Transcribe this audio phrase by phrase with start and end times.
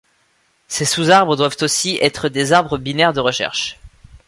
[0.67, 3.79] Ces sous-arbres doivent aussi être des arbres binaires de recherche.